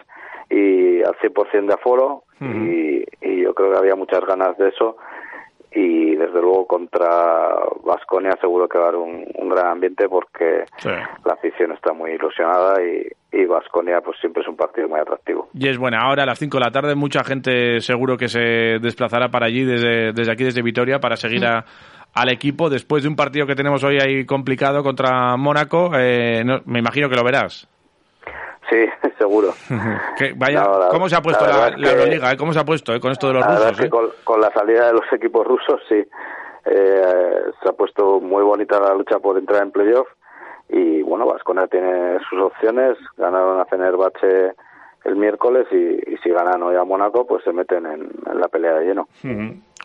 y 0.50 1.02
al 1.02 1.14
100% 1.22 1.66
de 1.68 1.74
aforo 1.74 2.24
y, 2.40 3.04
y 3.20 3.42
yo 3.42 3.54
creo 3.54 3.70
que 3.72 3.78
había 3.78 3.94
muchas 3.94 4.24
ganas 4.26 4.56
de 4.58 4.68
eso 4.70 4.96
y 5.72 6.16
desde 6.16 6.40
luego 6.40 6.66
contra 6.66 7.08
Vasconia 7.84 8.32
seguro 8.40 8.68
que 8.68 8.78
va 8.78 8.86
a 8.86 8.88
haber 8.88 9.00
un, 9.00 9.24
un 9.36 9.48
gran 9.48 9.68
ambiente 9.68 10.08
porque 10.08 10.64
Sí. 10.78 10.88
la 10.88 11.32
afición 11.34 11.72
está 11.72 11.92
muy 11.92 12.12
ilusionada 12.12 12.82
y 12.82 13.06
y 13.32 13.44
Vasconia 13.44 14.00
pues 14.00 14.18
siempre 14.20 14.42
es 14.42 14.48
un 14.48 14.56
partido 14.56 14.88
muy 14.88 14.98
atractivo. 14.98 15.48
Y 15.54 15.68
es 15.68 15.78
buena 15.78 16.08
hora, 16.10 16.24
a 16.24 16.26
las 16.26 16.36
5 16.40 16.58
de 16.58 16.64
la 16.64 16.72
tarde, 16.72 16.96
mucha 16.96 17.22
gente 17.22 17.80
seguro 17.80 18.16
que 18.16 18.28
se 18.28 18.40
desplazará 18.80 19.28
para 19.28 19.46
allí 19.46 19.64
desde, 19.64 20.12
desde 20.12 20.32
aquí, 20.32 20.42
desde 20.42 20.62
Vitoria, 20.62 20.98
para 20.98 21.14
seguir 21.14 21.46
a- 21.46 21.64
al 22.12 22.28
equipo 22.28 22.68
después 22.68 23.04
de 23.04 23.08
un 23.08 23.14
partido 23.14 23.46
que 23.46 23.54
tenemos 23.54 23.84
hoy 23.84 23.98
ahí 24.00 24.26
complicado 24.26 24.82
contra 24.82 25.36
Mónaco. 25.36 25.92
eh, 25.96 26.42
no- 26.44 26.58
me 26.66 26.80
imagino 26.80 27.08
que 27.08 27.14
lo 27.14 27.22
verás. 27.22 27.68
Sí, 28.70 28.86
seguro. 29.18 29.48
Que 30.16 30.32
vaya, 30.34 30.62
No, 30.62 30.78
la- 30.78 30.88
¿Cómo 30.88 31.08
se 31.08 31.16
ha 31.16 31.20
puesto 31.20 31.44
la 31.46 31.70
la, 31.76 31.90
Euroliga? 31.90 32.32
eh? 32.32 32.36
¿Cómo 32.36 32.52
se 32.52 32.60
ha 32.60 32.64
puesto 32.64 32.94
eh, 32.94 33.00
con 33.00 33.10
esto 33.12 33.28
de 33.28 33.34
los 33.34 33.44
rusos? 33.46 33.72
es 33.72 33.78
que 33.80 33.86
eh? 33.86 33.90
con, 33.90 34.06
con 34.24 34.40
la 34.40 34.50
salida 34.52 34.86
de 34.86 34.92
los 34.94 35.12
equipos 35.12 35.46
rusos, 35.46 35.80
sí, 35.88 35.96
eh, 36.64 37.42
se 37.62 37.68
ha 37.68 37.72
puesto 37.72 38.20
muy 38.20 38.42
bonita 38.42 38.78
la 38.80 38.94
lucha 38.94 39.18
por 39.18 39.36
entrar 39.38 39.62
en 39.62 39.72
playoff 39.72 40.06
y 40.68 41.02
bueno, 41.02 41.26
Vasconia 41.26 41.66
tiene 41.66 42.18
sus 42.28 42.40
opciones, 42.40 42.96
ganaron 43.16 43.58
a 43.60 43.64
Fenerbahce 43.64 44.52
el 45.04 45.16
miércoles 45.16 45.66
y, 45.72 46.12
y 46.12 46.16
si 46.22 46.30
ganan 46.30 46.62
hoy 46.62 46.76
a 46.76 46.84
Mónaco, 46.84 47.26
pues 47.26 47.42
se 47.42 47.52
meten 47.52 47.86
en, 47.86 48.10
en 48.30 48.38
la 48.40 48.48
pelea 48.48 48.74
de 48.74 48.84
lleno. 48.84 49.08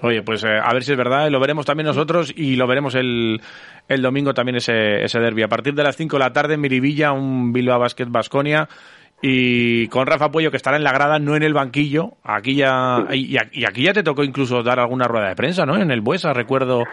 Oye, 0.02 0.22
pues 0.24 0.44
eh, 0.44 0.60
a 0.62 0.74
ver 0.74 0.84
si 0.84 0.92
es 0.92 0.98
verdad, 0.98 1.28
eh, 1.28 1.32
lo 1.32 1.40
veremos 1.40 1.66
también 1.66 1.88
nosotros 1.88 2.34
y 2.36 2.56
lo 2.58 2.68
veremos 2.68 2.96
el, 2.96 3.40
el 3.88 4.02
domingo 4.02 4.34
también 4.34 4.58
ese, 4.58 5.04
ese 5.04 5.20
derby. 5.20 5.44
A 5.44 5.48
partir 5.48 5.74
de 5.74 5.84
las 5.84 5.96
5 5.96 6.18
de 6.18 6.24
la 6.24 6.34
tarde 6.34 6.56
en 6.56 6.62
Miribilla, 6.62 7.12
un 7.14 7.54
Bilbao 7.54 7.80
Basket 7.80 8.08
Basconia 8.10 8.68
y 9.22 9.88
con 9.88 10.06
Rafa 10.06 10.30
Puello 10.30 10.52
que 10.52 10.58
estará 10.58 10.76
en 10.76 10.84
la 10.84 10.92
grada, 10.92 11.18
no 11.20 11.36
en 11.38 11.44
el 11.44 11.54
banquillo. 11.54 12.12
Aquí 12.24 12.56
ya 12.56 13.06
y, 13.12 13.38
y 13.54 13.66
aquí 13.66 13.84
ya 13.84 13.94
te 13.94 14.04
tocó 14.04 14.24
incluso 14.24 14.62
dar 14.64 14.80
alguna 14.80 15.08
rueda 15.08 15.30
de 15.30 15.36
prensa, 15.36 15.66
¿no? 15.66 15.78
En 15.78 15.90
el 15.90 16.02
Buesa, 16.02 16.34
recuerdo, 16.34 16.84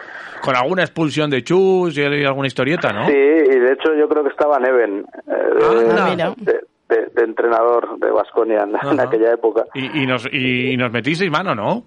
con 0.41 0.55
alguna 0.55 0.83
expulsión 0.83 1.29
de 1.29 1.43
Chus 1.43 1.97
y 1.97 2.03
alguna 2.03 2.47
historieta, 2.47 2.93
¿no? 2.93 3.05
Sí, 3.07 3.11
y 3.13 3.59
de 3.59 3.73
hecho 3.73 3.93
yo 3.99 4.07
creo 4.07 4.23
que 4.23 4.29
estaba 4.29 4.57
Neven, 4.59 5.05
eh, 5.27 5.93
de. 5.95 6.03
Mira. 6.09 6.33
de- 6.37 6.59
de- 6.89 7.07
de 7.15 7.23
entrenador 7.23 7.97
de 7.99 8.11
Vasconia 8.11 8.65
en, 8.91 8.99
aquella 8.99 9.33
época. 9.33 9.63
Y, 9.73 10.03
y 10.03 10.05
nos, 10.05 10.27
y, 10.31 10.71
y 10.71 10.77
nos 10.77 10.91
metisteis 10.91 11.31
mano, 11.31 11.55
¿no? 11.55 11.83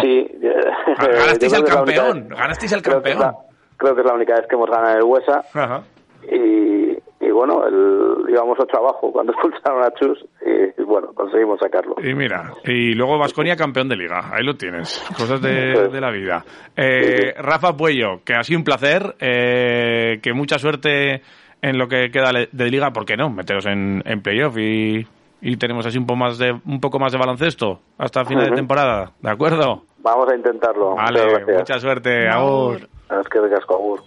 Sí. 0.00 0.28
Ganasteis 0.98 1.52
es 1.52 1.52
la 1.52 1.58
única 1.60 1.74
campeón, 1.76 2.28
vez- 2.28 2.38
ganasteis 2.38 2.72
al 2.72 2.82
creo 2.82 3.02
que 3.02 3.10
es 3.10 3.16
campeón. 3.16 3.32
la- 3.34 3.76
creo 3.76 3.94
que 3.94 4.00
es 4.00 4.06
la 4.06 4.14
única 4.14 4.34
vez 4.34 4.46
que 4.48 4.54
hemos 4.56 4.70
ganado 4.70 4.96
el 4.98 5.04
Huesa. 5.04 5.42
Ajá. 5.54 5.82
y, 6.30 6.96
y 7.24 7.30
bueno, 7.30 7.66
el, 7.66 8.30
íbamos 8.30 8.56
ocho 8.60 8.78
abajo 8.78 9.10
cuando 9.12 9.32
expulsaron 9.34 9.82
a 9.82 9.90
Chus 9.94 10.24
y, 10.44 10.82
bueno, 10.82 11.12
conseguimos 11.14 11.58
sacarlo. 11.60 11.96
Y 12.02 12.14
mira, 12.14 12.52
y 12.64 12.94
luego 12.94 13.18
Vasconia 13.18 13.56
campeón 13.56 13.88
de 13.88 13.96
liga, 13.96 14.30
ahí 14.32 14.44
lo 14.44 14.54
tienes, 14.54 15.02
cosas 15.16 15.40
de, 15.40 15.88
de 15.88 16.00
la 16.00 16.10
vida. 16.10 16.44
Eh, 16.76 17.34
Rafa 17.38 17.76
Puello, 17.76 18.22
que 18.24 18.34
ha 18.34 18.42
sido 18.42 18.58
un 18.58 18.64
placer, 18.64 19.14
eh, 19.20 20.18
que 20.22 20.32
mucha 20.32 20.58
suerte 20.58 21.22
en 21.60 21.78
lo 21.78 21.86
que 21.88 22.10
queda 22.10 22.30
de 22.50 22.70
liga, 22.70 22.90
¿por 22.92 23.04
qué 23.04 23.16
no? 23.16 23.30
Meteros 23.30 23.66
en, 23.66 24.02
en 24.04 24.20
playoff 24.22 24.56
y, 24.58 25.06
y 25.42 25.56
tenemos 25.56 25.84
así 25.84 25.98
un 25.98 26.06
poco 26.06 26.16
más 26.18 26.38
de 26.38 26.52
un 26.52 26.80
poco 26.80 26.98
más 26.98 27.12
de 27.12 27.18
baloncesto 27.18 27.80
hasta 27.98 28.24
final 28.24 28.44
de 28.44 28.50
Ujú. 28.50 28.56
temporada, 28.56 29.10
¿de 29.20 29.30
acuerdo? 29.30 29.82
Vamos 29.98 30.28
a 30.32 30.36
intentarlo. 30.36 30.94
Vale, 30.94 31.40
Muchas 31.40 31.58
mucha 31.58 31.78
suerte, 31.80 32.28
agur. 32.28 32.88
Es 33.10 33.28
que 33.28 33.40
de 33.40 33.50
casco, 33.50 33.74
agur. 33.74 34.02